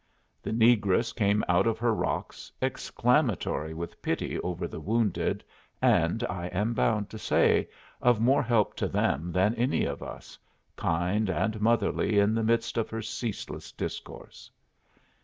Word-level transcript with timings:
The 0.41 0.49
negress 0.49 1.15
came 1.15 1.43
out 1.47 1.67
of 1.67 1.77
her 1.77 1.93
rocks, 1.93 2.51
exclamatory 2.59 3.71
with 3.75 4.01
pity 4.01 4.39
over 4.39 4.67
the 4.67 4.79
wounded, 4.79 5.43
and, 5.79 6.23
I 6.23 6.47
am 6.47 6.73
bound 6.73 7.11
to 7.11 7.19
say, 7.19 7.69
of 8.01 8.19
more 8.19 8.41
help 8.41 8.75
to 8.77 8.87
them 8.87 9.31
than 9.31 9.53
any 9.53 9.83
of 9.85 10.01
us, 10.01 10.39
kind 10.75 11.29
and 11.29 11.61
motherly 11.61 12.17
in 12.17 12.33
the 12.33 12.43
midst 12.43 12.79
of 12.79 12.89
her 12.89 13.03
ceaseless 13.03 13.71
discourse. 13.71 14.49